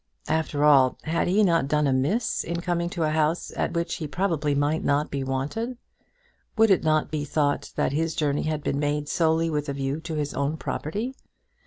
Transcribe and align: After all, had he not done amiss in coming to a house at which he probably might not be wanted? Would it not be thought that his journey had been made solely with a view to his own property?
After 0.29 0.63
all, 0.63 0.97
had 1.03 1.27
he 1.27 1.43
not 1.43 1.67
done 1.67 1.85
amiss 1.85 2.43
in 2.43 2.59
coming 2.59 2.89
to 2.89 3.03
a 3.03 3.11
house 3.11 3.51
at 3.55 3.73
which 3.73 3.97
he 3.97 4.07
probably 4.07 4.55
might 4.55 4.83
not 4.83 5.11
be 5.11 5.23
wanted? 5.23 5.77
Would 6.57 6.71
it 6.71 6.83
not 6.83 7.11
be 7.11 7.23
thought 7.23 7.71
that 7.75 7.91
his 7.91 8.15
journey 8.15 8.41
had 8.41 8.63
been 8.63 8.79
made 8.79 9.07
solely 9.07 9.51
with 9.51 9.69
a 9.69 9.73
view 9.73 9.99
to 10.01 10.15
his 10.15 10.33
own 10.33 10.57
property? 10.57 11.13